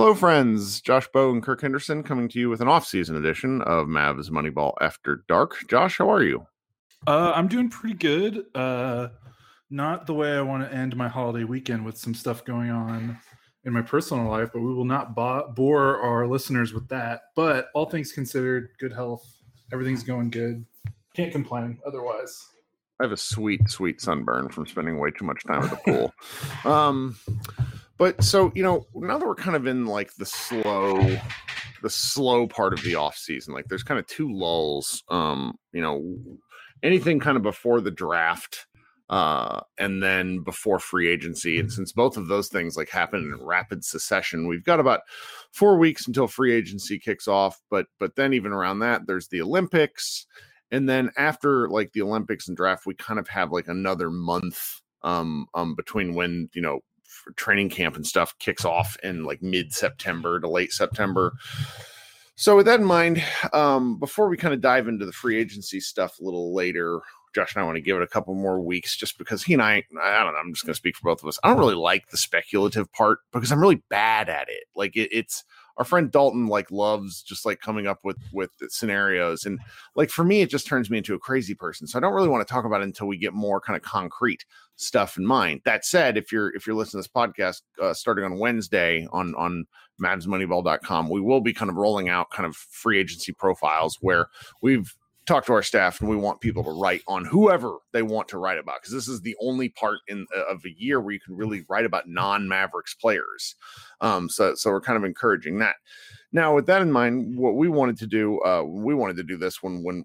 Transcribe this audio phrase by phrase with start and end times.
[0.00, 0.80] Hello, friends.
[0.80, 4.72] Josh Bowe and Kirk Henderson coming to you with an off-season edition of Mavs Moneyball
[4.80, 5.56] After Dark.
[5.68, 6.46] Josh, how are you?
[7.06, 8.46] Uh, I'm doing pretty good.
[8.54, 9.08] Uh,
[9.68, 13.18] not the way I want to end my holiday weekend with some stuff going on
[13.66, 17.24] in my personal life, but we will not bo- bore our listeners with that.
[17.36, 19.30] But all things considered, good health.
[19.70, 20.64] Everything's going good.
[21.14, 22.42] Can't complain otherwise.
[23.00, 26.14] I have a sweet, sweet sunburn from spending way too much time at the pool.
[26.72, 27.16] um,
[28.00, 31.18] but so you know, now that we're kind of in like the slow,
[31.82, 35.04] the slow part of the off season, like there's kind of two lulls.
[35.10, 36.16] Um, you know,
[36.82, 38.66] anything kind of before the draft
[39.10, 41.60] uh, and then before free agency.
[41.60, 45.00] And since both of those things like happen in rapid succession, we've got about
[45.52, 47.60] four weeks until free agency kicks off.
[47.70, 50.24] But but then even around that, there's the Olympics,
[50.70, 54.80] and then after like the Olympics and draft, we kind of have like another month
[55.02, 56.80] um um between when you know
[57.36, 61.32] training camp and stuff kicks off in like mid September to late September.
[62.36, 65.78] So with that in mind, um, before we kind of dive into the free agency
[65.78, 67.00] stuff a little later,
[67.34, 69.62] Josh and I want to give it a couple more weeks just because he and
[69.62, 71.38] I, I don't know, I'm just going to speak for both of us.
[71.44, 74.64] I don't really like the speculative part because I'm really bad at it.
[74.74, 75.44] Like it, it's
[75.80, 79.58] our friend Dalton like loves just like coming up with with scenarios and
[79.96, 81.86] like for me it just turns me into a crazy person.
[81.86, 83.82] So I don't really want to talk about it until we get more kind of
[83.82, 84.44] concrete
[84.76, 85.62] stuff in mind.
[85.64, 89.34] That said, if you're if you're listening to this podcast uh, starting on Wednesday on
[89.36, 89.64] on
[89.98, 94.26] mavsmoneyball.com, we will be kind of rolling out kind of free agency profiles where
[94.60, 94.94] we've
[95.30, 98.36] talk to our staff and we want people to write on whoever they want to
[98.36, 101.20] write about because this is the only part in uh, of a year where you
[101.20, 103.54] can really write about non-mavericks players.
[104.00, 105.76] Um so so we're kind of encouraging that.
[106.32, 109.36] Now with that in mind what we wanted to do uh we wanted to do
[109.36, 110.04] this when when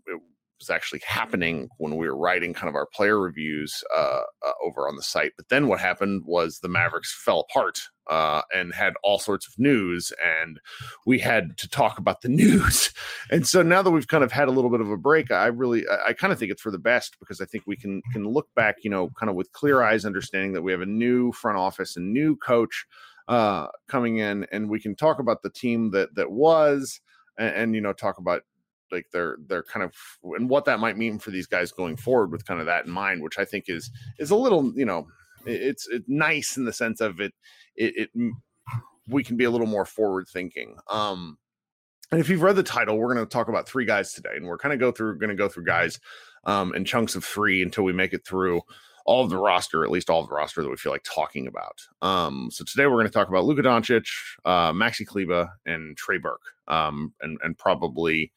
[0.59, 4.87] was actually happening when we were writing kind of our player reviews uh, uh, over
[4.87, 5.33] on the site.
[5.35, 9.53] But then what happened was the Mavericks fell apart uh, and had all sorts of
[9.57, 10.59] news, and
[11.05, 12.93] we had to talk about the news.
[13.31, 15.47] And so now that we've kind of had a little bit of a break, I
[15.47, 18.01] really, I, I kind of think it's for the best because I think we can
[18.13, 20.85] can look back, you know, kind of with clear eyes, understanding that we have a
[20.85, 22.85] new front office, a new coach
[23.27, 27.01] uh, coming in, and we can talk about the team that that was.
[27.37, 28.43] And, and you know talk about
[28.91, 29.93] like they're they're kind of
[30.37, 32.91] and what that might mean for these guys going forward with kind of that in
[32.91, 35.07] mind which i think is is a little you know
[35.45, 37.33] it's it's nice in the sense of it
[37.75, 38.33] it, it
[39.07, 41.37] we can be a little more forward thinking um
[42.11, 44.45] and if you've read the title we're going to talk about three guys today and
[44.45, 45.99] we're kind of go through going to go through guys
[46.45, 48.61] um in chunks of three until we make it through
[49.05, 51.47] all of the roster, at least all of the roster that we feel like talking
[51.47, 51.79] about.
[52.01, 54.07] Um, so today we're going to talk about Luka Doncic,
[54.43, 58.31] uh, Maxi Kleber, and Trey Burke, um, and and probably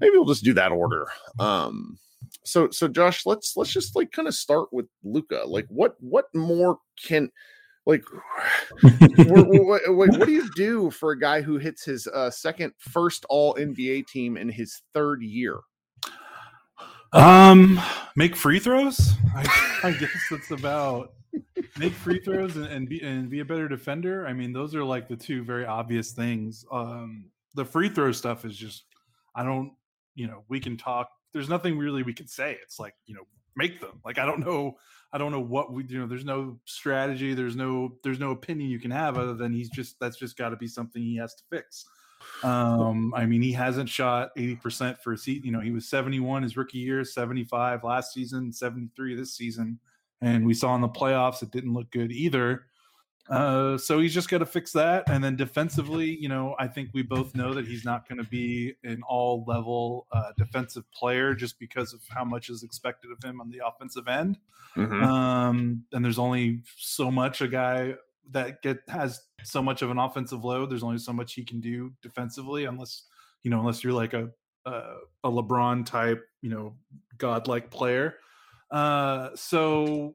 [0.00, 1.08] maybe we'll just do that order.
[1.38, 1.98] Um,
[2.44, 5.42] so so Josh, let's let's just like kind of start with Luka.
[5.46, 7.30] Like what what more can
[7.86, 8.04] like
[8.82, 13.24] what, what, what, do you do for a guy who hits his uh, second first
[13.30, 15.60] all NBA team in his third year?
[17.14, 17.80] Um,
[18.14, 19.14] make free throws.
[19.34, 21.12] I, I guess that's about
[21.78, 24.26] make free throws and, and, be and be a better defender.
[24.26, 26.66] I mean, those are like the two very obvious things.
[26.70, 28.84] Um, the free throw stuff is just
[29.34, 29.72] I don't
[30.18, 33.22] you know we can talk there's nothing really we can say it's like you know
[33.56, 34.76] make them like i don't know
[35.12, 38.68] i don't know what we you know there's no strategy there's no there's no opinion
[38.68, 41.34] you can have other than he's just that's just got to be something he has
[41.34, 41.84] to fix.
[42.42, 46.42] Um i mean he hasn't shot 80% for a seat you know he was 71
[46.42, 49.78] his rookie year 75 last season 73 this season
[50.20, 52.66] and we saw in the playoffs it didn't look good either
[53.30, 55.04] uh, so he's just got to fix that.
[55.08, 58.28] And then defensively, you know, I think we both know that he's not going to
[58.28, 63.22] be an all level uh, defensive player just because of how much is expected of
[63.22, 64.38] him on the offensive end.
[64.76, 65.02] Mm-hmm.
[65.02, 67.94] Um, and there's only so much a guy
[68.30, 70.70] that get has so much of an offensive load.
[70.70, 73.04] There's only so much he can do defensively, unless
[73.42, 74.30] you know, unless you're like a
[74.66, 74.82] a,
[75.24, 76.74] a LeBron type, you know,
[77.16, 78.16] godlike player.
[78.70, 80.14] Uh, so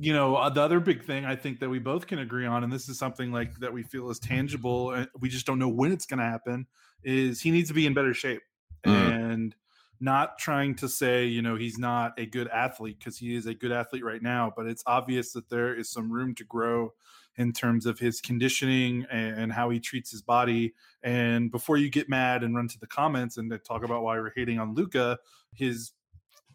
[0.00, 2.62] you know uh, the other big thing i think that we both can agree on
[2.62, 5.68] and this is something like that we feel is tangible and we just don't know
[5.68, 6.66] when it's going to happen
[7.02, 8.42] is he needs to be in better shape
[8.86, 8.92] mm.
[8.92, 9.54] and
[10.00, 13.54] not trying to say you know he's not a good athlete because he is a
[13.54, 16.92] good athlete right now but it's obvious that there is some room to grow
[17.36, 22.08] in terms of his conditioning and how he treats his body and before you get
[22.08, 25.18] mad and run to the comments and talk about why we're hating on luka
[25.54, 25.92] his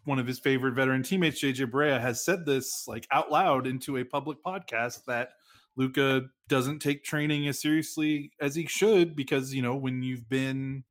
[0.04, 3.96] one of his favorite veteran teammates, JJ Barea, has said this like out loud into
[3.96, 5.30] a public podcast that
[5.76, 10.84] Luka doesn't take training as seriously as he should because you know when you've been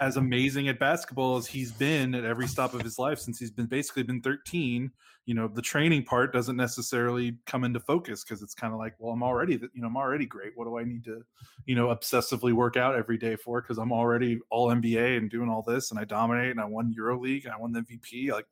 [0.00, 3.50] as amazing at basketball as he's been at every stop of his life since he's
[3.50, 4.90] been basically been 13
[5.26, 8.94] you know the training part doesn't necessarily come into focus because it's kind of like
[8.98, 10.52] well i'm already you know i'm already great.
[10.54, 11.22] What do i need to
[11.66, 13.60] you know obsessively work out every day for?
[13.60, 16.92] Because i'm already all nba and doing all this and i dominate and i won
[16.92, 18.46] euro league i won the mvp like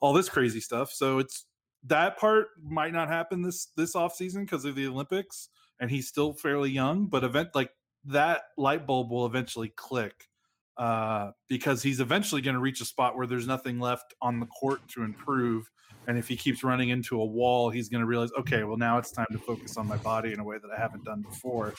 [0.00, 0.92] all this crazy stuff.
[0.92, 1.46] So it's
[1.84, 6.08] that part might not happen this this off season because of the olympics and he's
[6.08, 7.70] still fairly young but event like
[8.04, 10.28] that light bulb will eventually click
[10.78, 14.46] uh, because he's eventually going to reach a spot where there's nothing left on the
[14.46, 15.70] court to improve.
[16.08, 18.98] And if he keeps running into a wall, he's going to realize, okay, well, now
[18.98, 21.74] it's time to focus on my body in a way that I haven't done before.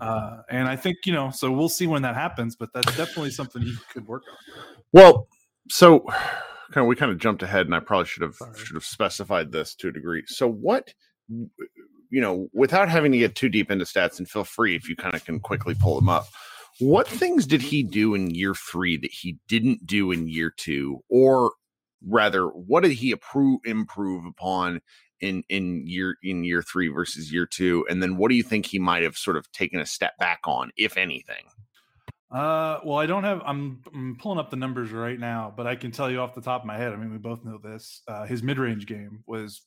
[0.00, 3.30] Uh, and I think, you know, so we'll see when that happens, but that's definitely
[3.30, 4.54] something he could work on.
[4.92, 5.28] Well,
[5.70, 6.00] so
[6.72, 8.58] kind of we kind of jumped ahead, and I probably should have Sorry.
[8.58, 10.24] should have specified this to a degree.
[10.26, 10.92] So what
[12.10, 14.96] you know, without having to get too deep into stats, and feel free if you
[14.96, 16.26] kind of can quickly pull them up
[16.80, 21.00] what things did he do in year three that he didn't do in year two,
[21.08, 21.52] or
[22.06, 24.80] rather, what did he approve improve upon
[25.20, 27.86] in in year in year three versus year two?
[27.88, 30.40] And then, what do you think he might have sort of taken a step back
[30.46, 31.44] on, if anything?
[32.30, 33.42] Uh, well, I don't have.
[33.44, 36.40] I'm, I'm pulling up the numbers right now, but I can tell you off the
[36.40, 36.92] top of my head.
[36.92, 38.02] I mean, we both know this.
[38.06, 39.62] Uh, his mid range game was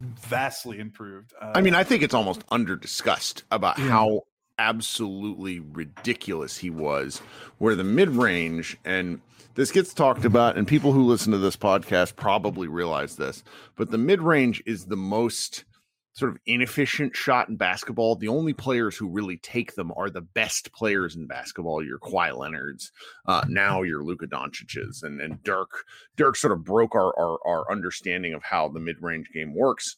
[0.00, 1.34] vastly improved.
[1.40, 3.88] Uh, I mean, I think it's almost under discussed about yeah.
[3.88, 4.22] how
[4.60, 7.18] absolutely ridiculous he was.
[7.58, 9.20] Where the mid range, and
[9.54, 13.42] this gets talked about, and people who listen to this podcast probably realize this,
[13.74, 15.64] but the mid range is the most
[16.12, 18.16] sort of inefficient shot in basketball.
[18.16, 21.82] The only players who really take them are the best players in basketball.
[21.84, 22.92] Your Kawhi Leonard's,
[23.26, 25.84] uh, now your Luka Doncic's, and and Dirk.
[26.16, 29.96] Dirk sort of broke our, our our understanding of how the mid range game works,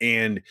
[0.00, 0.42] and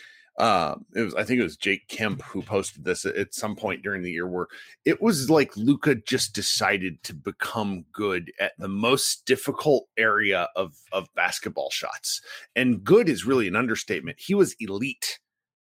[0.42, 3.84] uh, it was I think it was Jake Kemp who posted this at some point
[3.84, 4.48] during the year where
[4.86, 10.74] it was like Luka just decided to become good at the most difficult area of
[10.92, 12.22] of basketball shots.
[12.56, 14.20] And good is really an understatement.
[14.20, 15.20] He was elite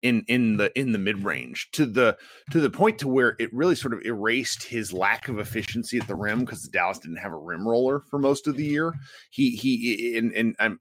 [0.01, 2.17] in in the in the mid range to the
[2.49, 6.07] to the point to where it really sort of erased his lack of efficiency at
[6.07, 8.91] the rim because Dallas didn't have a rim roller for most of the year.
[9.29, 10.79] He he and and I'm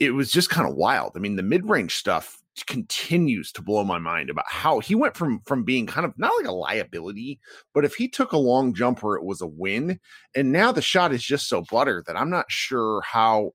[0.00, 1.12] it was just kind of wild.
[1.16, 5.16] I mean, the mid range stuff continues to blow my mind about how he went
[5.16, 7.38] from from being kind of not like a liability,
[7.74, 10.00] but if he took a long jumper, it was a win.
[10.34, 13.52] And now the shot is just so butter that I'm not sure how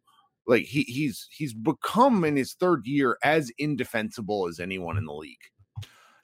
[0.48, 5.14] like he he's he's become in his third year as indefensible as anyone in the
[5.14, 5.38] league.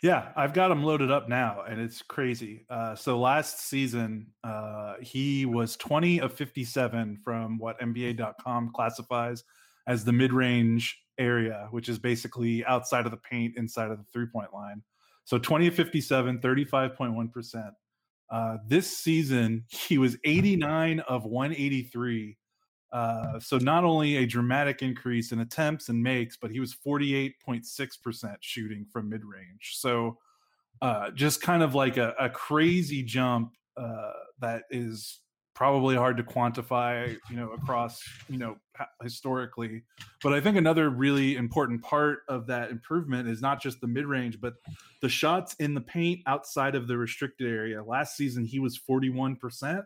[0.03, 2.67] Yeah, I've got him loaded up now, and it's crazy.
[2.69, 9.43] Uh, so last season, uh, he was 20 of 57 from what NBA.com classifies
[9.87, 14.53] as the mid-range area, which is basically outside of the paint, inside of the three-point
[14.53, 14.81] line.
[15.23, 17.71] So 20 of 57, 35.1%.
[18.29, 22.37] Uh, this season, he was 89 of 183.
[22.91, 28.35] Uh, so not only a dramatic increase in attempts and makes, but he was 48.6%
[28.41, 29.73] shooting from mid range.
[29.75, 30.17] So
[30.81, 35.19] uh, just kind of like a, a crazy jump uh, that is
[35.57, 38.57] probably hard to quantify you know across you know
[39.01, 39.81] historically.
[40.21, 44.39] But i think another really important part of that improvement is not just the mid-range
[44.39, 44.53] but
[45.01, 47.83] the shots in the paint outside of the restricted area.
[47.83, 49.83] Last season he was 41%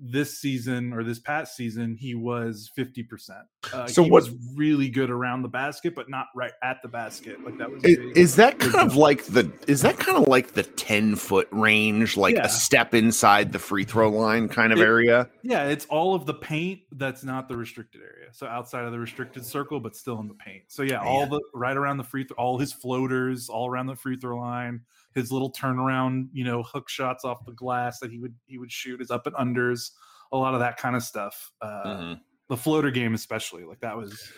[0.00, 3.30] this season or this past season he was 50%
[3.72, 6.88] uh, so he what, was really good around the basket but not right at the
[6.88, 7.42] basket.
[7.44, 10.28] Like that was is, big, is that kind of like the is that kind of
[10.28, 12.46] like the 10 foot range like yeah.
[12.46, 15.28] a step inside the free throw line kind of it, area?
[15.42, 18.28] Yeah it's all of the paint that's not the restricted area.
[18.32, 20.64] So outside of the restricted circle but still in the paint.
[20.68, 21.06] So yeah Man.
[21.06, 24.38] all the right around the free throw all his floaters all around the free throw
[24.38, 24.82] line
[25.14, 28.72] his little turnaround, you know, hook shots off the glass that he would he would
[28.72, 29.90] shoot, his up and unders,
[30.32, 31.52] a lot of that kind of stuff.
[31.60, 32.12] Uh, mm-hmm.
[32.48, 34.32] The floater game, especially, like that was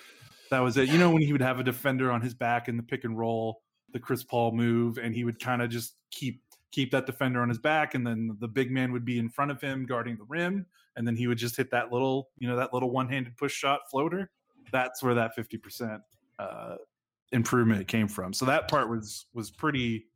[0.50, 0.88] that was it.
[0.88, 3.16] You know, when he would have a defender on his back in the pick and
[3.16, 3.62] roll,
[3.92, 7.48] the Chris Paul move, and he would kind of just keep keep that defender on
[7.48, 10.24] his back, and then the big man would be in front of him guarding the
[10.28, 13.36] rim, and then he would just hit that little, you know, that little one handed
[13.36, 14.30] push shot floater.
[14.72, 16.02] That's where that fifty percent
[16.38, 16.76] uh,
[17.32, 18.32] improvement came from.
[18.32, 20.06] So that part was was pretty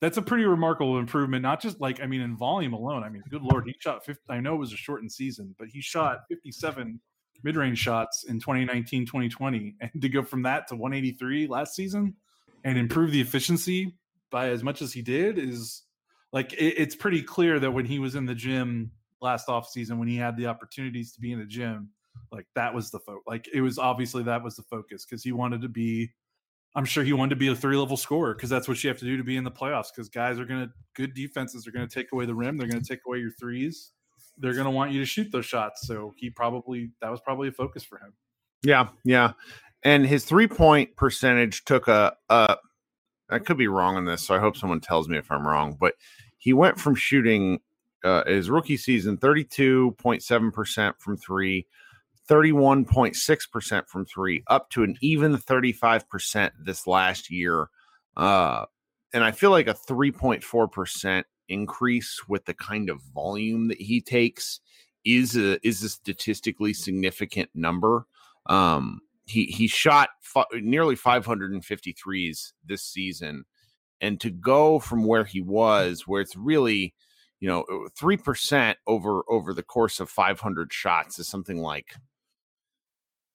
[0.00, 1.42] that's a pretty remarkable improvement.
[1.42, 3.02] Not just like I mean, in volume alone.
[3.02, 4.22] I mean, good lord, he shot 50.
[4.28, 7.00] I know it was a shortened season, but he shot 57
[7.42, 12.14] mid-range shots in 2019, 2020, and to go from that to 183 last season
[12.64, 13.94] and improve the efficiency
[14.30, 15.82] by as much as he did is
[16.32, 19.98] like it, it's pretty clear that when he was in the gym last off season,
[19.98, 21.90] when he had the opportunities to be in the gym,
[22.32, 23.22] like that was the focus.
[23.26, 26.10] Like it was obviously that was the focus because he wanted to be
[26.76, 28.98] I'm sure he wanted to be a three level scorer because that's what you have
[28.98, 29.86] to do to be in the playoffs.
[29.92, 32.58] Because guys are going to good defenses are going to take away the rim.
[32.58, 33.92] They're going to take away your threes.
[34.38, 35.86] they're going to want you to shoot those shots.
[35.86, 38.12] So he probably that was probably a focus for him.
[38.62, 39.32] Yeah, yeah.
[39.82, 42.56] And his three point percentage took a, a
[43.30, 45.76] I could be wrong on this, so I hope someone tells me if I'm wrong,
[45.78, 45.94] but
[46.36, 47.60] he went from shooting
[48.04, 51.66] uh, his rookie season 32.7% from three,
[52.28, 57.68] 31.6% from three, up to an even 35% this last year.
[58.16, 58.64] Uh,
[59.12, 64.60] and I feel like a 3.4% increase with the kind of volume that he takes
[65.04, 68.06] is a is a statistically significant number.
[68.46, 73.44] Um, he he shot f- nearly 553s this season,
[74.00, 76.94] and to go from where he was, where it's really,
[77.40, 77.64] you know,
[77.96, 81.94] three percent over over the course of 500 shots is something like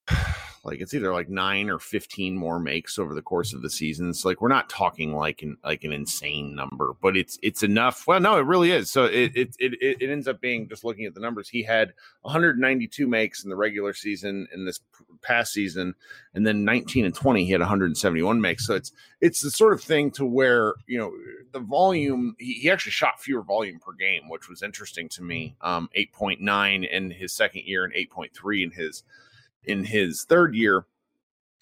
[0.63, 4.13] like it's either like nine or 15 more makes over the course of the season.
[4.13, 8.05] So like we're not talking like an like an insane number, but it's it's enough.
[8.05, 8.91] Well, no, it really is.
[8.91, 11.50] So it it it, it ends up being just looking at the numbers.
[11.50, 14.79] He had 192 makes in the regular season in this
[15.22, 15.96] past season,
[16.36, 18.67] and then 19 and 20 he had 171 makes.
[18.67, 21.12] So it's it's the sort of thing to where you know
[21.53, 22.36] the volume.
[22.38, 25.55] He, he actually shot fewer volume per game, which was interesting to me.
[25.62, 29.03] Um, 8.9 in his second year and 8.3 in his
[29.65, 30.85] in his third year,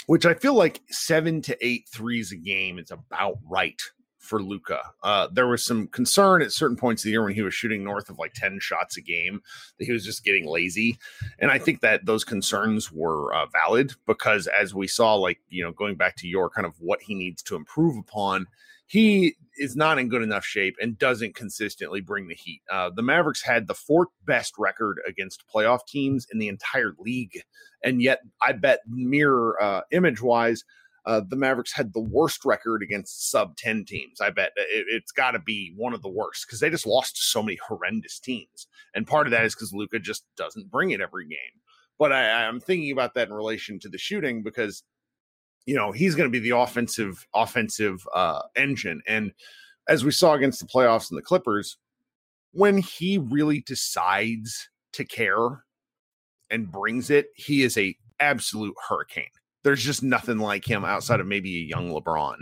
[0.08, 3.82] which I feel like seven to eight threes a game is about right
[4.18, 4.80] for Luka.
[5.02, 7.84] Uh, there was some concern at certain points of the year when he was shooting
[7.84, 9.42] north of like 10 shots a game
[9.78, 11.00] that he was just getting lazy.
[11.40, 15.64] And I think that those concerns were uh, valid because as we saw, like, you
[15.64, 18.46] know, going back to your kind of what he needs to improve upon,
[18.90, 22.62] he is not in good enough shape and doesn't consistently bring the heat.
[22.72, 27.40] Uh, the Mavericks had the fourth best record against playoff teams in the entire league,
[27.84, 30.64] and yet I bet mirror uh, image wise,
[31.06, 34.22] uh, the Mavericks had the worst record against sub 10 teams.
[34.22, 37.18] I bet it, has got to be one of the worst because they just lost
[37.18, 38.68] to so many horrendous teams.
[38.96, 41.62] And part of that is because Luka just doesn't bring it every game.
[42.00, 44.84] But I, I'm thinking about that in relation to the shooting because
[45.70, 49.04] you know he's going to be the offensive offensive uh, engine.
[49.06, 49.32] And
[49.88, 51.78] as we saw against the playoffs and the Clippers,
[52.54, 55.64] when he really decides to care
[56.50, 59.26] and brings it, he is a absolute hurricane.
[59.64, 62.38] There's just nothing like him outside of maybe a young LeBron.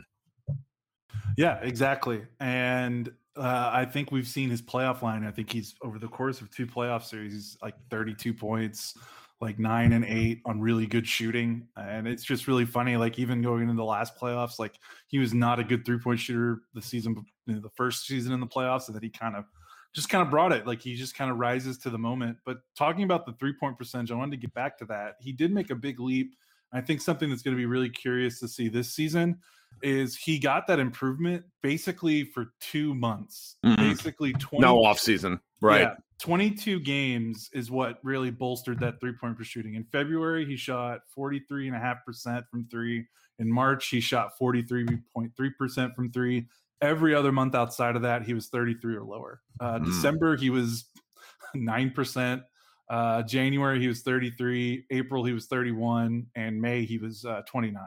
[1.36, 2.22] Yeah, exactly.
[2.40, 5.26] And uh, I think we've seen his playoff line.
[5.26, 8.98] I think he's over the course of two playoff series, he's like 32 points,
[9.40, 11.68] like nine and eight on really good shooting.
[11.76, 12.98] And it's just really funny.
[12.98, 16.20] Like even going into the last playoffs, like he was not a good three point
[16.20, 19.36] shooter the season, you know, the first season in the playoffs, and that he kind
[19.36, 19.46] of
[19.94, 20.66] just kind of brought it.
[20.66, 22.38] Like he just kind of rises to the moment.
[22.46, 25.16] But talking about the three point percentage, I wanted to get back to that.
[25.20, 26.36] He did make a big leap.
[26.74, 29.40] I think something that's going to be really curious to see this season
[29.82, 33.56] is he got that improvement basically for two months.
[33.66, 33.82] Mm-hmm.
[33.82, 35.82] Basically, 20, no off season, right?
[35.82, 39.76] Yeah, 22 games is what really bolstered that three point per shooting.
[39.76, 43.06] In February, he shot 43.5% from three.
[43.40, 46.48] In March, he shot 43.3% from three.
[46.82, 49.42] Every other month outside of that, he was 33 or lower.
[49.60, 49.86] Uh, mm.
[49.86, 50.86] December, he was
[51.56, 52.44] 9%.
[52.90, 54.86] Uh, January, he was 33.
[54.90, 56.26] April, he was 31.
[56.36, 57.84] And May, he was uh, 29,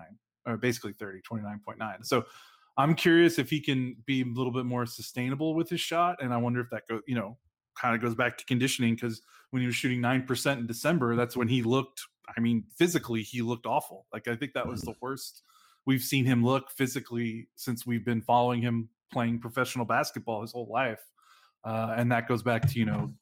[0.46, 2.06] or basically 30, 29.9.
[2.06, 2.24] So
[2.76, 6.22] I'm curious if he can be a little bit more sustainable with his shot.
[6.22, 7.38] And I wonder if that goes, you know,
[7.80, 11.36] kind of goes back to conditioning because when he was shooting 9% in December, that's
[11.36, 12.02] when he looked,
[12.36, 14.06] I mean, physically, he looked awful.
[14.12, 15.00] Like, I think that was the mm.
[15.00, 15.42] worst
[15.86, 20.68] we've seen him look physically since we've been following him playing professional basketball his whole
[20.70, 21.00] life.
[21.64, 23.12] Uh, and that goes back to, you know,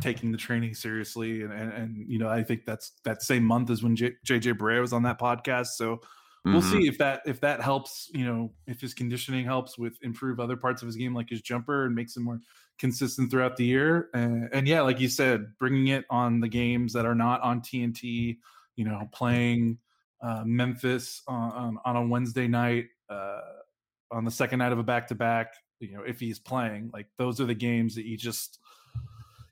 [0.00, 1.42] taking the training seriously.
[1.42, 4.54] And, and, and, you know, I think that's that same month as when J- JJ
[4.54, 5.68] Barea was on that podcast.
[5.76, 6.00] So,
[6.46, 6.80] we'll mm-hmm.
[6.80, 10.56] see if that if that helps you know if his conditioning helps with improve other
[10.56, 12.40] parts of his game like his jumper and makes him more
[12.78, 14.08] consistent throughout the year.
[14.14, 17.60] And, and yeah, like you said, bringing it on the games that are not on
[17.60, 18.38] TNT,
[18.76, 19.78] you know, playing
[20.22, 23.40] uh, Memphis on, on, a Wednesday night, uh,
[24.10, 27.06] on the second night of a back to back, you know, if he's playing, like
[27.18, 28.58] those are the games that you just,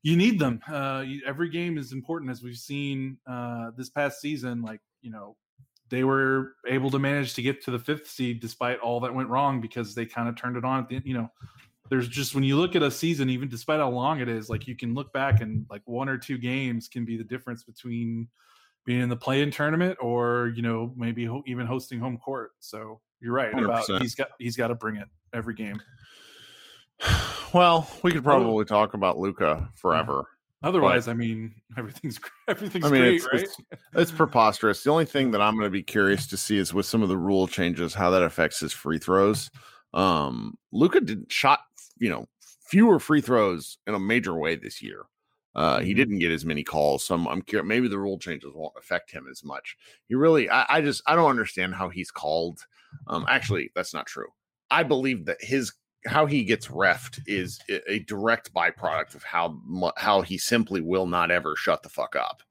[0.03, 0.61] you need them.
[0.71, 4.63] Uh, you, every game is important, as we've seen uh, this past season.
[4.63, 5.37] Like you know,
[5.89, 9.29] they were able to manage to get to the fifth seed despite all that went
[9.29, 11.31] wrong because they kind of turned it on at the you know
[11.91, 14.67] there's just when you look at a season, even despite how long it is, like
[14.67, 18.29] you can look back and like one or two games can be the difference between
[18.85, 22.53] being in the play-in tournament or you know maybe ho- even hosting home court.
[22.61, 23.65] So you're right 100%.
[23.65, 25.81] about he's got he's got to bring it every game.
[27.53, 28.65] Well, we could probably oh.
[28.65, 30.27] talk about Luka forever.
[30.65, 33.43] Otherwise, but, I mean, everything's everything's I mean, great, it's, right?
[33.43, 33.57] It's,
[33.95, 34.83] it's preposterous.
[34.83, 37.09] The only thing that I'm going to be curious to see is with some of
[37.09, 39.53] the rule changes how that affects his free throws.
[39.93, 41.61] Um, Luka didn't shot
[42.05, 42.27] you know,
[42.69, 45.05] fewer free throws in a major way this year.
[45.55, 45.97] Uh, he Mhm.
[45.97, 47.05] didn't get as many calls.
[47.07, 47.69] So I'm, I'm curious.
[47.69, 49.77] Maybe the rule changes won't affect him as much.
[50.09, 52.67] He really, I, I just, I don't understand how he's called.
[53.07, 54.29] Um, actually, that's not true.
[54.71, 55.73] I believe that his
[56.07, 59.59] how he gets refed is a- direct byproduct of how
[59.97, 62.43] how he simply will not ever shut the fuck up,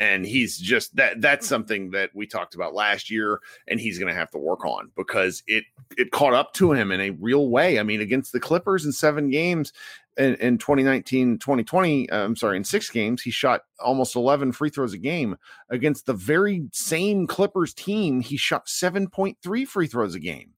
[0.00, 4.12] and he's just that that's something that we talked about last year, and he's going
[4.12, 5.64] to have to work on because it
[5.96, 7.78] it caught up to him in a real way.
[7.78, 9.72] I mean, against the Clippers in seven games.
[10.18, 14.68] In, in 2019 2020 uh, i'm sorry in six games he shot almost 11 free
[14.68, 15.38] throws a game
[15.70, 20.52] against the very same clippers team he shot 7.3 free throws a game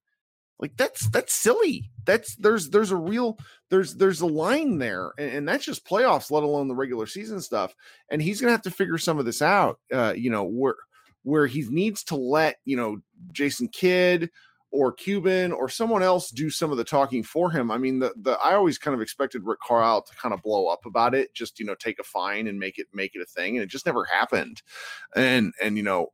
[0.59, 1.91] like that's that's silly.
[2.05, 3.39] That's there's there's a real
[3.71, 7.41] there's there's a line there and, and that's just playoffs let alone the regular season
[7.41, 7.75] stuff
[8.11, 10.77] and he's gonna have to figure some of this out uh you know where
[11.23, 12.99] where he needs to let you know
[13.33, 14.31] jason kidd
[14.71, 17.71] or cuban or someone else do some of the talking for him.
[17.71, 20.67] I mean the the i always kind of expected rick carlisle to kind of blow
[20.67, 23.27] up about it just you know take a fine and make it make it a
[23.27, 24.63] thing and it just never happened.
[25.17, 26.09] And and you know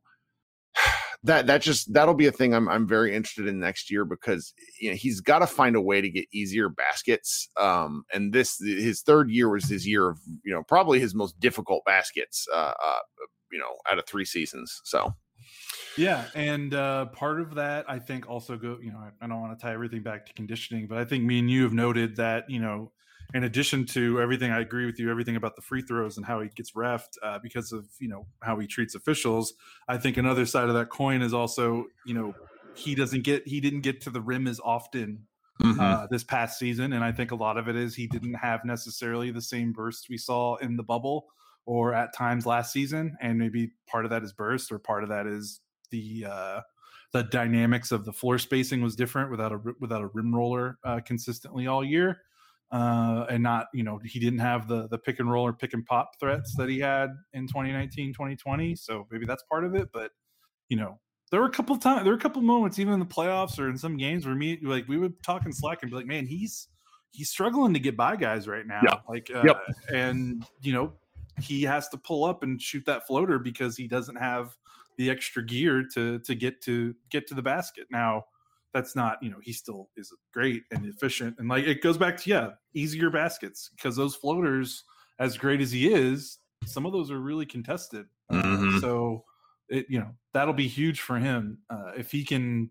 [1.23, 4.53] that that just that'll be a thing I'm I'm very interested in next year because
[4.79, 7.49] you know he's got to find a way to get easier baskets.
[7.59, 11.39] Um, and this his third year was his year of you know probably his most
[11.39, 12.47] difficult baskets.
[12.53, 12.99] Uh, uh
[13.51, 14.81] you know out of three seasons.
[14.83, 15.13] So
[15.97, 18.77] Yeah, and uh, part of that I think also go.
[18.81, 21.23] You know, I, I don't want to tie everything back to conditioning, but I think
[21.23, 22.91] me and you have noted that you know,
[23.33, 25.09] in addition to everything, I agree with you.
[25.09, 28.27] Everything about the free throws and how he gets refed uh, because of you know
[28.41, 29.53] how he treats officials.
[29.87, 32.33] I think another side of that coin is also you know
[32.75, 35.27] he doesn't get he didn't get to the rim as often
[35.63, 38.65] uh, this past season, and I think a lot of it is he didn't have
[38.65, 41.27] necessarily the same burst we saw in the bubble
[41.65, 45.09] or at times last season, and maybe part of that is burst, or part of
[45.09, 45.61] that is
[45.91, 46.61] the uh,
[47.13, 50.99] the dynamics of the floor spacing was different without a without a rim roller uh,
[51.05, 52.21] consistently all year,
[52.71, 55.73] uh, and not you know he didn't have the the pick and roll or pick
[55.73, 58.75] and pop threats that he had in 2019 2020.
[58.75, 60.11] So maybe that's part of it, but
[60.69, 60.99] you know
[61.31, 63.69] there were a couple times there were a couple moments even in the playoffs or
[63.69, 66.25] in some games where me like we would talk in slack and be like man
[66.25, 66.67] he's
[67.11, 68.99] he's struggling to get by guys right now Yeah.
[69.07, 69.63] like uh, Yep.
[69.93, 70.93] and you know
[71.41, 74.55] he has to pull up and shoot that floater because he doesn't have
[74.97, 78.23] the extra gear to to get to get to the basket now
[78.73, 81.35] that's not you know he still is great and efficient.
[81.39, 84.83] And like it goes back to yeah easier baskets because those floaters
[85.19, 88.05] as great as he is some of those are really contested.
[88.29, 88.79] Uh, Mhm.
[88.81, 89.25] so
[89.69, 92.69] it you know that'll be huge for him uh, if he can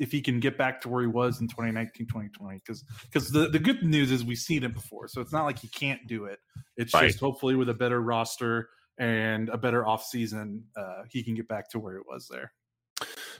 [0.00, 3.48] if he can get back to where he was in 2019 2020 because because the,
[3.48, 5.06] the good news is we've seen it before.
[5.08, 6.38] So it's not like he can't do it.
[6.76, 7.06] It's Right.
[7.08, 8.68] just hopefully with a better roster
[8.98, 12.52] and a better off season uh, he can get back to where it was there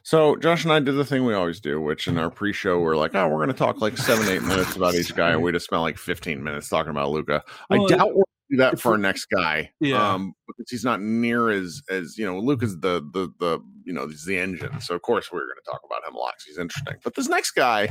[0.07, 2.95] So Josh and I did the thing we always do, which in our pre-show we're
[2.95, 5.51] like, oh, we're going to talk like seven, eight minutes about each guy, and we
[5.51, 7.43] just spent like fifteen minutes talking about Luka.
[7.71, 10.13] Well, I doubt we'll do that for our next guy, Yeah.
[10.13, 12.39] um, because he's not near as as you know.
[12.39, 15.71] Luka's the the the you know he's the engine, so of course we're going to
[15.71, 16.35] talk about him a lot.
[16.47, 16.97] he's interesting.
[17.03, 17.89] But this next guy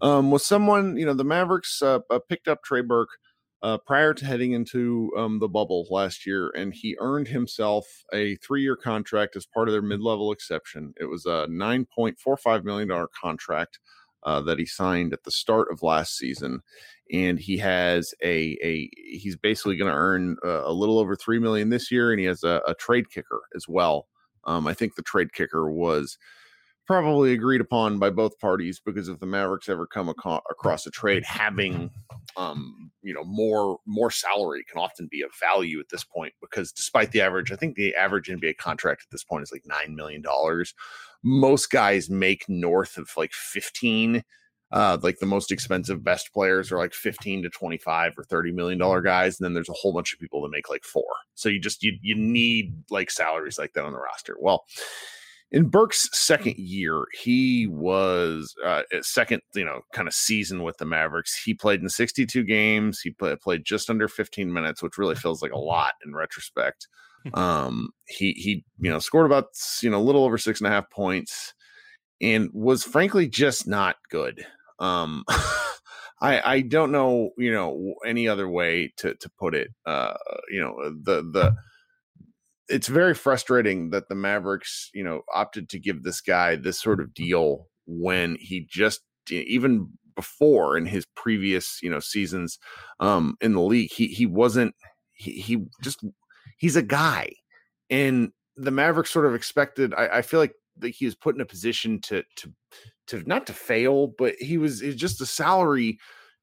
[0.00, 3.10] um, was someone you know the Mavericks uh, uh, picked up Trey Burke
[3.62, 8.36] uh, prior to heading into um, the bubble last year, and he earned himself a
[8.36, 10.94] three-year contract as part of their mid-level exception.
[11.00, 13.78] It was a nine point four five million dollar contract
[14.24, 16.60] uh, that he signed at the start of last season,
[17.12, 21.38] and he has a a he's basically going to earn uh, a little over three
[21.38, 24.06] million this year, and he has a, a trade kicker as well.
[24.44, 26.16] Um, I think the trade kicker was
[26.88, 31.22] probably agreed upon by both parties because if the Mavericks ever come across a trade,
[31.22, 31.90] having
[32.36, 36.72] um, you know more more salary can often be of value at this point because
[36.72, 39.94] despite the average, I think the average NBA contract at this point is like nine
[39.94, 40.74] million dollars.
[41.22, 44.24] Most guys make north of like fifteen.
[44.70, 48.78] Uh, like the most expensive best players are like 15 to 25 or 30 million
[48.78, 51.48] dollar guys and then there's a whole bunch of people that make like four so
[51.48, 54.66] you just you, you need like salaries like that on the roster well
[55.50, 60.84] in Burke's second year, he was uh, second, you know, kind of season with the
[60.84, 61.40] Mavericks.
[61.42, 63.00] He played in 62 games.
[63.00, 66.86] He play, played just under 15 minutes, which really feels like a lot in retrospect.
[67.34, 69.46] Um, he he, you know, scored about
[69.82, 71.52] you know a little over six and a half points,
[72.20, 74.46] and was frankly just not good.
[74.78, 75.24] Um,
[76.20, 79.68] I I don't know, you know, any other way to to put it.
[79.84, 80.14] Uh,
[80.50, 81.56] you know, the the
[82.68, 87.00] it's very frustrating that the Mavericks, you know, opted to give this guy this sort
[87.00, 89.00] of deal when he just
[89.30, 92.58] even before in his previous, you know, seasons
[93.00, 94.74] um in the league, he he wasn't
[95.12, 96.04] he he just
[96.58, 97.30] he's a guy.
[97.90, 101.40] And the Mavericks sort of expected I, I feel like that he was put in
[101.40, 102.52] a position to to
[103.08, 105.98] to not to fail, but he was it's just a salary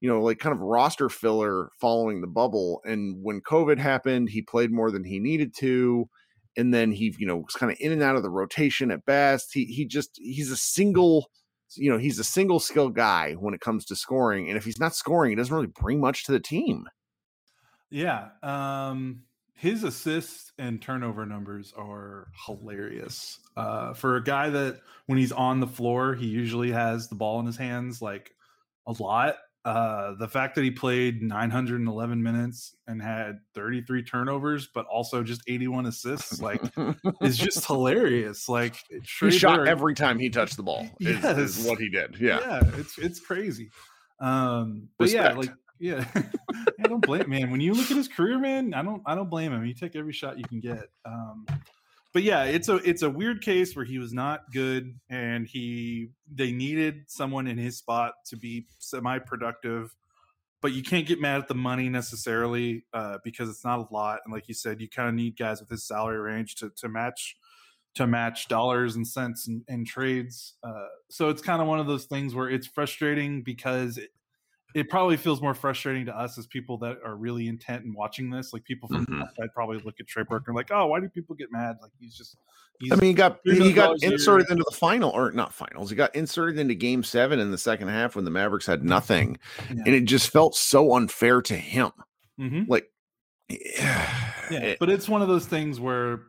[0.06, 2.80] you know, like kind of roster filler following the bubble.
[2.86, 6.08] And when COVID happened, he played more than he needed to.
[6.56, 9.04] And then he, you know, was kind of in and out of the rotation at
[9.04, 9.52] best.
[9.52, 11.32] He he just he's a single,
[11.76, 14.48] you know, he's a single skill guy when it comes to scoring.
[14.48, 16.86] And if he's not scoring, he doesn't really bring much to the team.
[17.90, 18.28] Yeah.
[18.44, 19.24] Um
[19.56, 23.40] his assists and turnover numbers are hilarious.
[23.58, 27.40] Uh, for a guy that when he's on the floor, he usually has the ball
[27.40, 28.36] in his hands like
[28.86, 29.38] a lot.
[29.66, 35.42] Uh, the fact that he played 911 minutes and had 33 turnovers, but also just
[35.48, 36.62] 81 assists, like,
[37.22, 38.48] is just hilarious.
[38.48, 38.76] Like,
[39.20, 40.88] he shot every time he touched the ball.
[41.00, 41.38] Is, yes.
[41.38, 42.16] is what he did.
[42.20, 43.72] Yeah, yeah, it's it's crazy.
[44.20, 45.34] Um, but Respect.
[45.34, 46.06] yeah, like yeah,
[46.84, 47.52] I don't blame man.
[47.52, 49.64] When you look at his career, man, I don't I don't blame him.
[49.66, 50.90] He take every shot you can get.
[51.06, 51.46] Um,
[52.16, 56.12] but yeah, it's a it's a weird case where he was not good, and he
[56.34, 59.94] they needed someone in his spot to be semi productive.
[60.62, 64.22] But you can't get mad at the money necessarily uh, because it's not a lot,
[64.24, 66.88] and like you said, you kind of need guys with his salary range to to
[66.88, 67.36] match
[67.96, 70.54] to match dollars and cents and, and trades.
[70.64, 74.00] Uh, so it's kind of one of those things where it's frustrating because
[74.76, 78.30] it probably feels more frustrating to us as people that are really intent in watching
[78.30, 78.52] this.
[78.52, 79.22] Like people from mm-hmm.
[79.22, 81.78] outside probably look at Trey Burke and like, oh, why do people get mad?
[81.82, 82.38] Like he's just.
[82.78, 85.90] He's I mean, he got he got inserted into the final or not finals.
[85.90, 89.38] He got inserted into Game Seven in the second half when the Mavericks had nothing,
[89.74, 89.84] yeah.
[89.86, 91.92] and it just felt so unfair to him.
[92.38, 92.64] Mm-hmm.
[92.68, 92.92] Like,
[93.50, 96.24] yeah, it, but it's one of those things where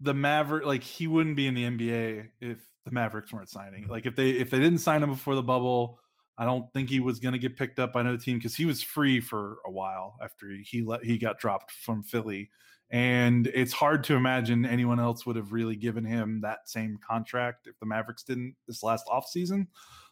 [0.00, 3.86] the Maverick, like he wouldn't be in the NBA if the Mavericks weren't signing.
[3.86, 5.98] Like if they if they didn't sign him before the bubble
[6.38, 8.64] I don't think he was going to get picked up by another team because he
[8.64, 12.50] was free for a while after he let he got dropped from Philly,
[12.90, 17.66] and it's hard to imagine anyone else would have really given him that same contract
[17.66, 19.66] if the Mavericks didn't this last offseason.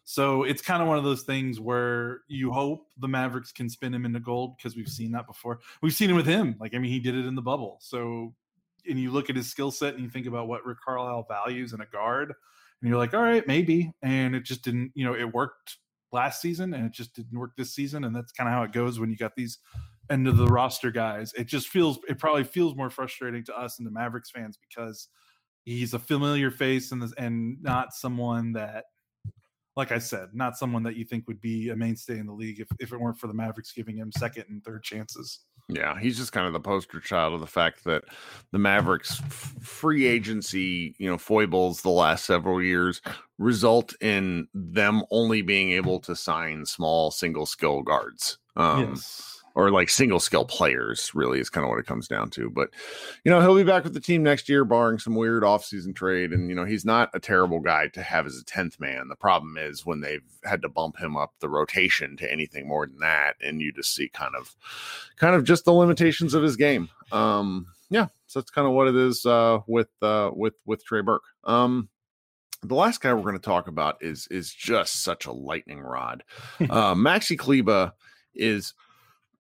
[0.04, 3.92] So it's kind of one of those things where you hope the Mavericks can spin
[3.94, 5.60] him into gold because we've seen that before.
[5.82, 6.56] We've seen it with him.
[6.60, 7.78] Like I mean, he did it in the bubble.
[7.80, 8.34] So
[8.88, 11.72] and you look at his skill set and you think about what Rick Carlisle values
[11.72, 12.32] in a guard,
[12.80, 13.92] and you're like, all right, maybe.
[14.02, 14.92] And it just didn't.
[14.94, 15.76] You know, it worked
[16.12, 18.72] last season and it just didn't work this season and that's kind of how it
[18.72, 19.58] goes when you got these
[20.10, 21.32] end of the roster guys.
[21.34, 25.08] It just feels it probably feels more frustrating to us and the mavericks fans because
[25.64, 28.84] he's a familiar face and and not someone that
[29.76, 32.60] like i said not someone that you think would be a mainstay in the league
[32.60, 36.16] if, if it weren't for the mavericks giving him second and third chances yeah, he's
[36.16, 38.04] just kind of the poster child of the fact that
[38.52, 39.20] the Mavericks
[39.60, 43.02] free agency, you know, foibles the last several years
[43.38, 48.38] result in them only being able to sign small single skill guards.
[48.54, 52.30] Um, yes or like single skill players really is kind of what it comes down
[52.30, 52.70] to but
[53.24, 56.32] you know he'll be back with the team next year barring some weird offseason trade
[56.32, 59.08] and you know he's not a terrible guy to have as a 10th man.
[59.08, 62.86] The problem is when they've had to bump him up the rotation to anything more
[62.86, 64.54] than that and you just see kind of
[65.16, 66.88] kind of just the limitations of his game.
[67.10, 71.00] Um yeah so that's kind of what it is uh with uh with with trey
[71.00, 71.24] burke.
[71.44, 71.88] Um
[72.62, 76.24] the last guy we're going to talk about is is just such a lightning rod.
[76.60, 77.92] Uh maxi kleber
[78.34, 78.74] is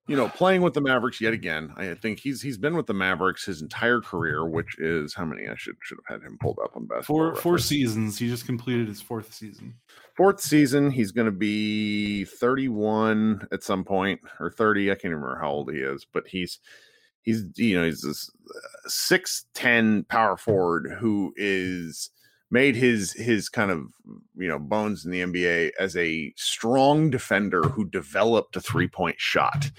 [0.08, 1.72] you know, playing with the Mavericks yet again.
[1.76, 5.48] I think he's he's been with the Mavericks his entire career, which is how many?
[5.48, 7.16] I should should have had him pulled up on basketball.
[7.16, 7.42] Four reference.
[7.42, 8.18] four seasons.
[8.18, 9.74] He just completed his fourth season.
[10.16, 10.90] Fourth season.
[10.90, 14.90] He's going to be thirty one at some point or thirty.
[14.90, 16.60] I can't remember how old he is, but he's
[17.22, 22.10] he's you know he's this uh, six ten power forward who is
[22.50, 23.86] made his his kind of
[24.36, 29.16] you know bones in the NBA as a strong defender who developed a three point
[29.18, 29.70] shot.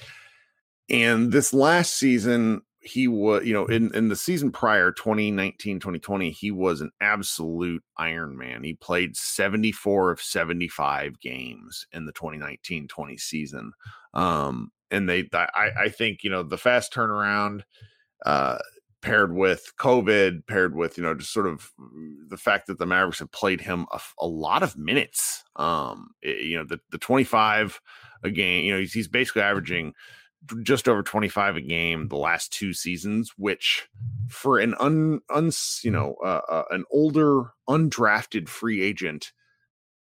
[0.89, 6.32] And this last season, he was, you know, in, in the season prior, 2019, 2020,
[6.32, 8.63] he was an absolute Iron Man.
[8.63, 13.73] He played 74 of 75 games in the 2019 20 season.
[14.13, 17.63] Um, and they, I, I think, you know, the fast turnaround,
[18.25, 18.58] uh,
[19.01, 21.71] paired with COVID, paired with you know just sort of
[22.27, 25.43] the fact that the Mavericks have played him a, a lot of minutes.
[25.55, 27.79] Um, it, you know the the twenty five
[28.23, 28.65] a game.
[28.65, 29.93] You know he's, he's basically averaging
[30.62, 33.89] just over 25 a game the last two seasons which
[34.29, 35.51] for an un, un
[35.83, 39.33] you know uh, uh, an older undrafted free agent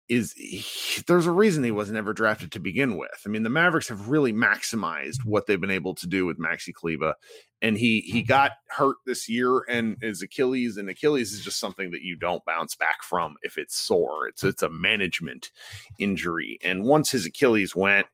[0.09, 3.23] is he, there's a reason he was never drafted to begin with.
[3.25, 6.75] I mean, the Mavericks have really maximized what they've been able to do with Maxi
[6.75, 7.14] Kleber,
[7.62, 11.90] and he he got hurt this year and his Achilles, and Achilles is just something
[11.93, 14.29] that you don't bounce back from if it's sore.
[14.29, 15.51] It's it's a management
[15.99, 18.07] injury, and once his Achilles went,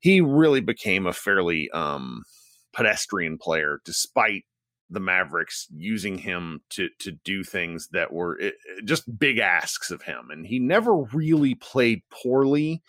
[0.00, 2.22] he really became a fairly um
[2.72, 4.44] pedestrian player, despite
[4.90, 9.38] the Mavericks using him to to do things that were it, eh, eh, just big
[9.38, 12.82] asks of him, and he never really played poorly.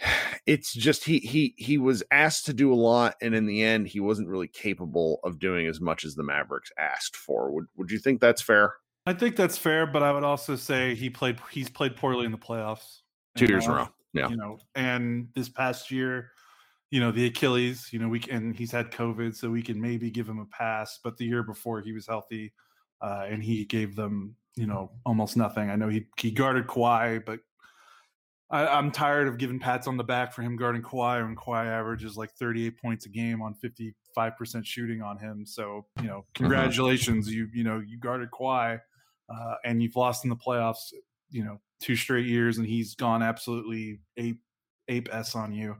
[0.46, 3.86] it's just he he he was asked to do a lot and in the end
[3.86, 7.50] he wasn't really capable of doing as much as the Mavericks asked for.
[7.52, 8.74] Would would you think that's fair?
[9.06, 12.32] I think that's fair, but I would also say he played he's played poorly in
[12.32, 13.00] the playoffs.
[13.36, 13.88] Two years in a row.
[14.12, 14.28] Yeah.
[14.28, 16.30] You know, and this past year,
[16.94, 20.12] you know, the Achilles, you know, we can he's had COVID, so we can maybe
[20.12, 21.00] give him a pass.
[21.02, 22.52] But the year before he was healthy,
[23.02, 25.70] uh, and he gave them, you know, almost nothing.
[25.70, 27.40] I know he he guarded Kawhi, but
[28.48, 31.66] I, am tired of giving pats on the back for him guarding Kawhi when Kawhi
[31.66, 35.44] averages like 38 points a game on 55% shooting on him.
[35.44, 36.44] So, you know, mm-hmm.
[36.44, 37.26] congratulations.
[37.26, 37.36] Mm-hmm.
[37.36, 38.78] You, you know, you guarded Kawhi
[39.28, 40.92] uh, and you've lost in the playoffs,
[41.28, 44.38] you know, two straight years and he's gone absolutely ape,
[44.86, 45.74] ape S on you.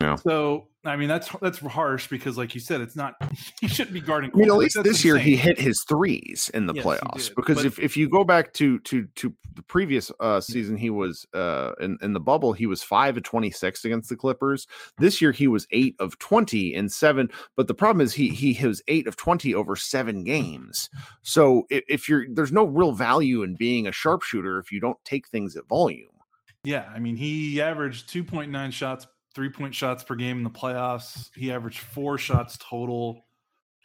[0.00, 0.16] Yeah.
[0.16, 3.14] So I mean that's that's harsh because like you said, it's not
[3.60, 4.30] he shouldn't be guarding.
[4.34, 5.08] I mean, at least this insane.
[5.08, 7.34] year he hit his threes in the yes, playoffs.
[7.34, 10.90] Because but, if, if you go back to to to the previous uh, season, he
[10.90, 12.52] was uh, in in the bubble.
[12.52, 14.66] He was five of twenty six against the Clippers.
[14.98, 17.30] This year he was eight of twenty in seven.
[17.56, 20.90] But the problem is he he was eight of twenty over seven games.
[21.22, 25.02] So if, if you're there's no real value in being a sharpshooter if you don't
[25.04, 26.10] take things at volume.
[26.64, 30.44] Yeah, I mean he averaged two point nine shots three point shots per game in
[30.44, 31.30] the playoffs.
[31.34, 33.24] He averaged four shots total.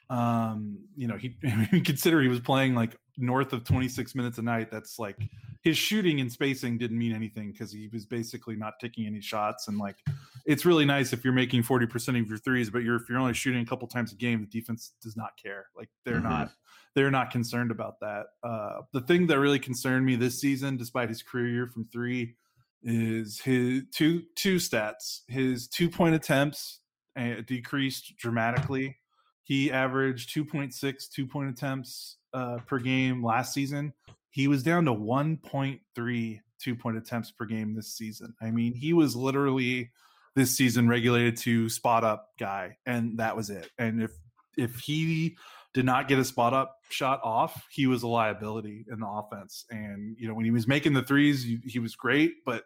[0.09, 1.35] Um, you know, he
[1.83, 4.71] consider he was playing like north of 26 minutes a night.
[4.71, 5.17] That's like
[5.61, 9.67] his shooting and spacing didn't mean anything because he was basically not taking any shots.
[9.67, 9.97] And like,
[10.45, 13.33] it's really nice if you're making 40% of your threes, but you're if you're only
[13.33, 15.67] shooting a couple times a game, the defense does not care.
[15.75, 16.29] Like they're mm-hmm.
[16.29, 16.51] not
[16.95, 18.25] they're not concerned about that.
[18.43, 22.35] Uh, the thing that really concerned me this season, despite his career year from three,
[22.83, 25.21] is his two two stats.
[25.27, 26.79] His two point attempts
[27.17, 28.97] uh, decreased dramatically.
[29.43, 33.93] He averaged 2.6 two point attempts uh, per game last season.
[34.29, 38.33] He was down to 1.3 two point attempts per game this season.
[38.41, 39.91] I mean, he was literally
[40.35, 43.69] this season regulated to spot up guy, and that was it.
[43.77, 44.11] And if
[44.57, 45.35] if he
[45.73, 49.65] did not get a spot up shot off, he was a liability in the offense.
[49.69, 52.63] And you know, when he was making the threes, he, he was great, but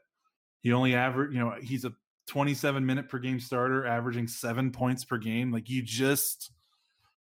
[0.61, 1.93] he only average, you know, he's a
[2.27, 5.51] 27 minute per game starter, averaging seven points per game.
[5.51, 6.51] Like you just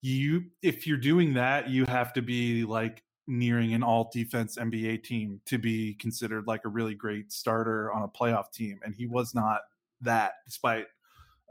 [0.02, 5.04] you if you're doing that, you have to be like nearing an all defense NBA
[5.04, 8.80] team to be considered like a really great starter on a playoff team.
[8.84, 9.62] And he was not
[10.02, 10.88] that despite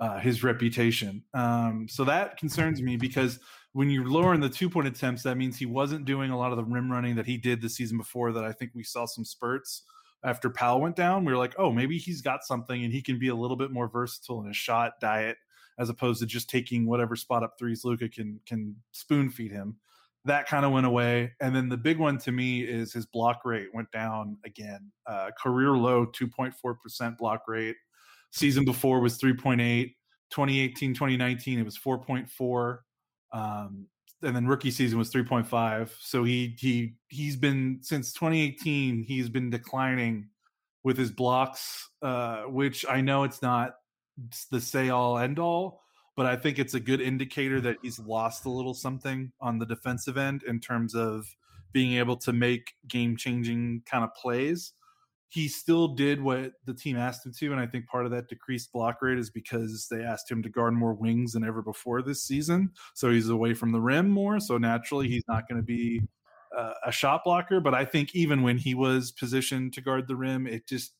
[0.01, 1.23] uh, his reputation.
[1.35, 3.39] Um, so that concerns me because
[3.73, 6.57] when you're lowering the two point attempts, that means he wasn't doing a lot of
[6.57, 8.33] the rim running that he did the season before.
[8.33, 9.83] That I think we saw some spurts
[10.23, 13.19] after Powell went down, we were like, oh, maybe he's got something and he can
[13.19, 15.37] be a little bit more versatile in his shot diet
[15.79, 19.77] as opposed to just taking whatever spot up threes Luka can can spoon feed him.
[20.27, 21.33] That kind of went away.
[21.41, 24.93] And then the big one to me is his block rate went down again.
[25.07, 27.77] Uh, career low 2.4% block rate.
[28.31, 29.95] Season before was 3.8.
[30.31, 32.79] 2018, 2019, it was 4.4.
[33.33, 33.87] Um,
[34.23, 39.51] and then rookie season was 3.5 so he he he's been since 2018 he's been
[39.51, 40.29] declining
[40.85, 43.77] with his blocks uh which i know it's not
[44.51, 45.83] the say all end all
[46.17, 49.67] but i think it's a good indicator that he's lost a little something on the
[49.67, 51.27] defensive end in terms of
[51.73, 54.73] being able to make game changing kind of plays
[55.31, 58.29] he still did what the team asked him to, and I think part of that
[58.29, 62.03] decreased block rate is because they asked him to guard more wings than ever before
[62.03, 62.71] this season.
[62.95, 64.41] So he's away from the rim more.
[64.41, 66.03] So naturally, he's not going to be
[66.57, 67.61] uh, a shot blocker.
[67.61, 70.95] But I think even when he was positioned to guard the rim, it just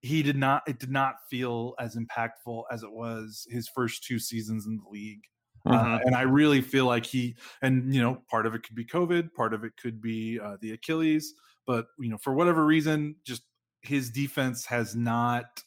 [0.00, 4.18] he did not it did not feel as impactful as it was his first two
[4.18, 5.24] seasons in the league.
[5.66, 6.06] Uh, mm-hmm.
[6.06, 9.34] And I really feel like he, and you know, part of it could be COVID,
[9.34, 11.34] part of it could be uh, the Achilles,
[11.66, 13.42] but you know, for whatever reason, just
[13.86, 15.62] his defense has not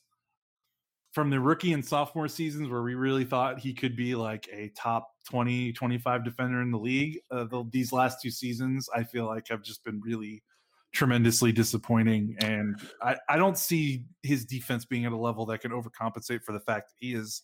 [1.11, 4.71] from the rookie and sophomore seasons where we really thought he could be like a
[4.75, 9.25] top 20 25 defender in the league uh, the, these last two seasons i feel
[9.25, 10.43] like have just been really
[10.91, 15.71] tremendously disappointing and I, I don't see his defense being at a level that can
[15.71, 17.43] overcompensate for the fact that he is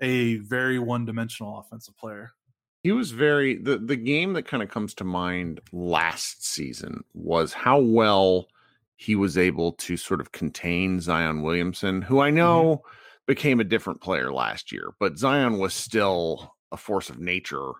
[0.00, 2.30] a very one-dimensional offensive player.
[2.82, 7.52] He was very the the game that kind of comes to mind last season was
[7.52, 8.46] how well
[8.98, 12.36] he was able to sort of contain Zion Williamson, who I mm-hmm.
[12.36, 12.88] know mm-hmm.
[13.28, 17.70] became a different player last year, but Zion was still a force of nature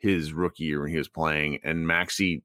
[0.00, 1.60] his rookie year when he was playing.
[1.62, 2.42] And Maxi,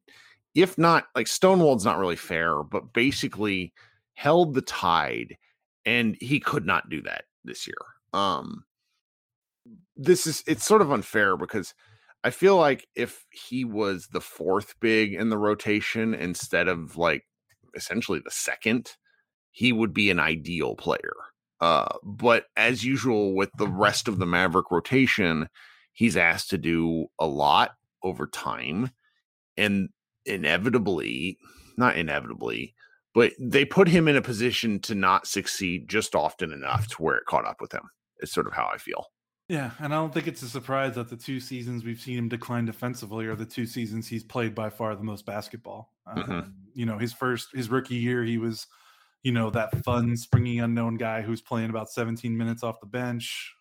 [0.53, 3.73] if not like Stonewall's not really fair, but basically
[4.13, 5.36] held the tide,
[5.84, 7.75] and he could not do that this year.
[8.13, 8.65] Um,
[9.95, 11.73] this is it's sort of unfair because
[12.23, 17.23] I feel like if he was the fourth big in the rotation instead of like
[17.75, 18.91] essentially the second,
[19.51, 21.13] he would be an ideal player.
[21.60, 25.47] Uh, but as usual with the rest of the Maverick rotation,
[25.93, 27.71] he's asked to do a lot
[28.03, 28.91] over time.
[29.57, 29.89] And
[30.25, 31.38] inevitably,
[31.77, 32.73] not inevitably,
[33.13, 37.17] but they put him in a position to not succeed just often enough to where
[37.17, 37.89] it caught up with him.
[38.21, 39.07] Is sort of how I feel.
[39.49, 42.29] Yeah, and I don't think it's a surprise that the two seasons we've seen him
[42.29, 45.91] decline defensively are the two seasons he's played by far the most basketball.
[46.07, 46.31] Mm-hmm.
[46.31, 48.67] Um, you know, his first his rookie year, he was,
[49.23, 53.53] you know, that fun springy unknown guy who's playing about 17 minutes off the bench.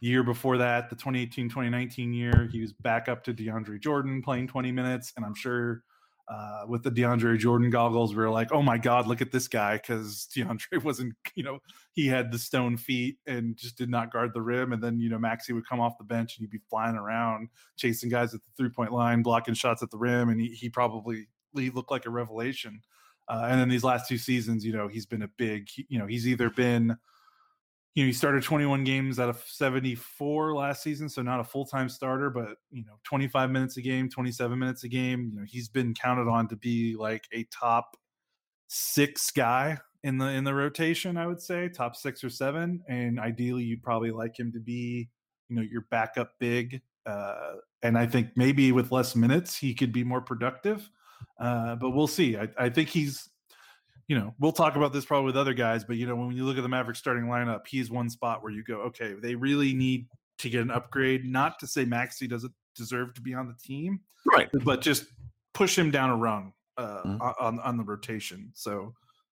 [0.00, 4.72] Year before that, the 2018-2019 year, he was back up to DeAndre Jordan playing 20
[4.72, 5.84] minutes, and I'm sure
[6.28, 9.48] uh, with the DeAndre Jordan goggles, we are like, oh my God, look at this
[9.48, 9.78] guy.
[9.78, 11.58] Cause DeAndre wasn't, you know,
[11.92, 14.72] he had the stone feet and just did not guard the rim.
[14.72, 17.48] And then, you know, Maxi would come off the bench and he'd be flying around,
[17.76, 20.28] chasing guys at the three point line, blocking shots at the rim.
[20.28, 22.82] And he, he probably looked like a revelation.
[23.28, 26.06] Uh, and then these last two seasons, you know, he's been a big, you know,
[26.06, 26.96] he's either been
[27.94, 31.66] you know, he started 21 games out of 74 last season, so not a full
[31.66, 35.30] time starter, but you know, 25 minutes a game, 27 minutes a game.
[35.30, 37.96] You know, he's been counted on to be like a top
[38.68, 41.18] six guy in the in the rotation.
[41.18, 45.10] I would say top six or seven, and ideally, you'd probably like him to be,
[45.50, 46.80] you know, your backup big.
[47.04, 50.88] Uh, and I think maybe with less minutes, he could be more productive.
[51.40, 52.36] Uh, but we'll see.
[52.36, 53.28] I, I think he's
[54.08, 56.44] you know, we'll talk about this probably with other guys, but you know, when you
[56.44, 59.72] look at the Maverick starting lineup, he's one spot where you go, okay, they really
[59.72, 60.06] need
[60.38, 61.24] to get an upgrade.
[61.24, 64.50] Not to say Maxi doesn't deserve to be on the team, right?
[64.64, 65.06] But just
[65.54, 67.22] push him down a rung uh, mm-hmm.
[67.22, 68.50] on on the rotation.
[68.54, 68.92] So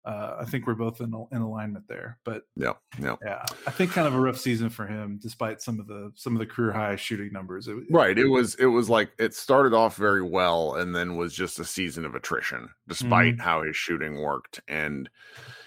[0.06, 2.18] uh, I think we're both in, in alignment there.
[2.24, 3.44] But yeah, yeah, yeah.
[3.66, 6.38] I think kind of a rough season for him, despite some of the some of
[6.38, 7.66] the career high shooting numbers.
[7.66, 8.16] It, right.
[8.16, 11.64] It was it was like it started off very well, and then was just a
[11.64, 13.42] season of attrition, despite mm-hmm.
[13.42, 14.60] how his shooting worked.
[14.68, 15.10] And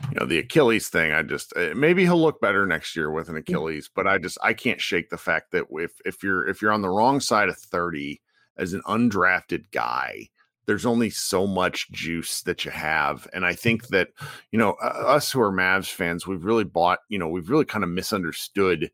[0.10, 1.12] you know the Achilles thing.
[1.12, 3.40] I just uh, maybe he'll look better next year with an mm.
[3.40, 6.72] Achilles, but I just I can't shake the fact that if if you're if you're
[6.72, 8.22] on the wrong side of thirty
[8.58, 10.30] as an undrafted guy
[10.70, 13.28] there's only so much juice that you have.
[13.34, 14.10] And I think that,
[14.52, 17.84] you know, us who are Mavs fans, we've really bought, you know, we've really kind
[17.84, 18.92] of misunderstood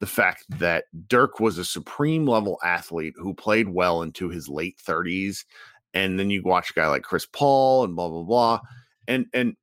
[0.00, 4.78] the fact that Dirk was a supreme level athlete who played well into his late
[4.82, 5.44] 30s.
[5.92, 8.60] And then you watch a guy like Chris Paul and blah, blah, blah.
[9.06, 9.54] And, and,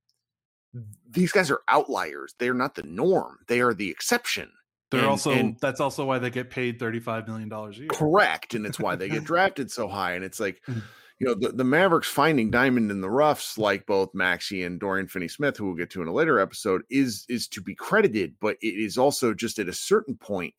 [1.09, 2.35] these guys are outliers.
[2.37, 3.37] They're not the norm.
[3.47, 4.51] They are the exception.
[4.91, 7.87] They're and, also and, that's also why they get paid thirty-five million dollars a year.
[7.87, 10.15] Correct, and it's why they get drafted so high.
[10.15, 10.81] And it's like, mm.
[11.19, 15.07] You know, the, the Mavericks finding diamond in the roughs, like both Maxi and Dorian
[15.07, 18.35] Finney Smith, who we'll get to in a later episode, is is to be credited,
[18.41, 20.53] but it is also just at a certain point,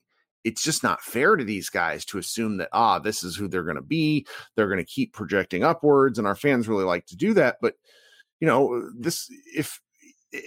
[0.44, 3.64] it's just not fair to these guys to assume that ah, this is who they're
[3.64, 4.26] going to be.
[4.54, 7.58] They're going to keep projecting upwards, and our fans really like to do that.
[7.60, 7.74] But
[8.40, 9.80] you know, this if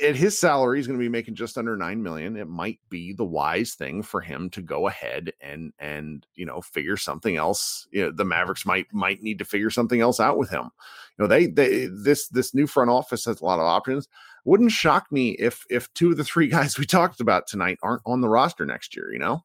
[0.03, 2.35] at his salary he's going to be making just under 9 million.
[2.35, 6.61] It might be the wise thing for him to go ahead and and you know
[6.61, 10.37] figure something else you know, the mavericks might might need to figure something else out
[10.37, 10.69] with him.
[11.17, 14.07] You know they they this this new front office has a lot of options.
[14.45, 18.01] Wouldn't shock me if if two of the three guys we talked about tonight aren't
[18.05, 19.43] on the roster next year you know?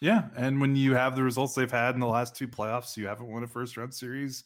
[0.00, 3.06] Yeah and when you have the results they've had in the last two playoffs you
[3.06, 4.44] haven't won a first round series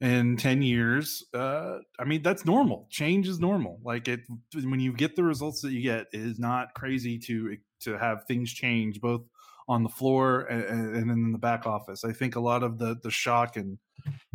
[0.00, 2.86] in 10 years uh i mean that's normal.
[2.90, 3.78] Change is normal.
[3.84, 4.20] Like it
[4.54, 8.24] when you get the results that you get it is not crazy to to have
[8.24, 9.22] things change both
[9.68, 12.04] on the floor and, and in the back office.
[12.04, 13.78] I think a lot of the the shock and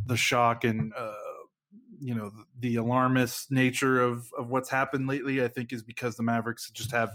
[0.05, 1.13] the shock and uh
[1.99, 6.15] you know the, the alarmist nature of of what's happened lately i think is because
[6.15, 7.11] the mavericks just have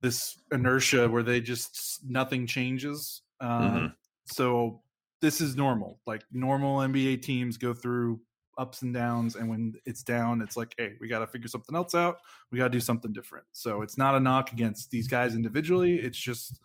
[0.00, 3.86] this inertia where they just nothing changes um, mm-hmm.
[4.24, 4.80] so
[5.26, 5.98] this is normal.
[6.06, 8.20] Like normal NBA teams go through
[8.58, 11.74] ups and downs, and when it's down, it's like, hey, we got to figure something
[11.74, 12.18] else out.
[12.52, 13.44] We got to do something different.
[13.50, 15.96] So it's not a knock against these guys individually.
[15.96, 16.60] It's just,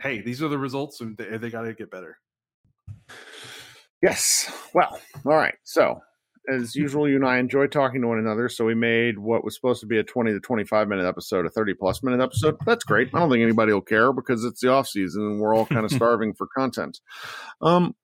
[0.00, 2.18] hey, these are the results, and they, they got to get better.
[4.02, 4.50] Yes.
[4.74, 5.54] Well, all right.
[5.62, 6.00] So
[6.50, 8.48] as usual, you and I enjoy talking to one another.
[8.48, 11.50] So we made what was supposed to be a 20 to 25 minute episode, a
[11.50, 12.56] 30 plus minute episode.
[12.66, 13.08] That's great.
[13.14, 15.84] I don't think anybody will care because it's the off season and we're all kind
[15.84, 17.00] of starving for content.
[17.60, 17.94] Um,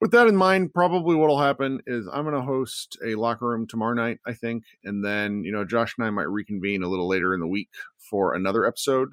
[0.00, 3.68] with that in mind, probably what'll happen is I'm going to host a locker room
[3.68, 7.06] tomorrow night, I think, and then you know Josh and I might reconvene a little
[7.06, 7.68] later in the week
[7.98, 9.10] for another episode.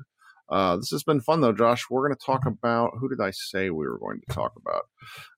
[0.49, 1.85] Uh, this has been fun though, Josh.
[1.89, 4.87] We're going to talk about who did I say we were going to talk about?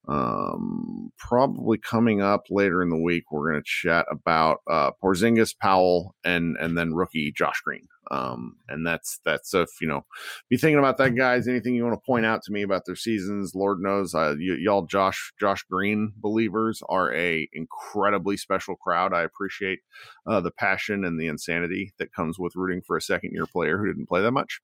[0.08, 5.56] Um, probably coming up later in the week, we're going to chat about uh, Porzingis,
[5.58, 7.88] Powell, and and then rookie Josh Green.
[8.10, 10.06] Um, and that's that's if you know,
[10.50, 11.48] be thinking about that, guys.
[11.48, 13.54] Anything you want to point out to me about their seasons?
[13.56, 19.14] Lord knows, uh, y- y'all, Josh Josh Green believers are a incredibly special crowd.
[19.14, 19.80] I appreciate
[20.26, 23.78] uh, the passion and the insanity that comes with rooting for a second year player
[23.78, 24.60] who didn't play that much.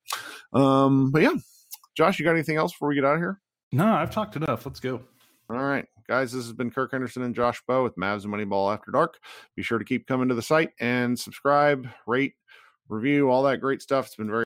[0.51, 1.35] Um, but yeah,
[1.95, 3.39] Josh, you got anything else before we get out of here?
[3.71, 4.65] No, I've talked enough.
[4.65, 5.01] Let's go.
[5.49, 8.73] All right, guys, this has been Kirk Henderson and Josh Bowe with Mavs and Moneyball
[8.73, 9.17] After Dark.
[9.55, 12.33] Be sure to keep coming to the site and subscribe, rate,
[12.89, 14.07] review, all that great stuff.
[14.07, 14.45] It's been very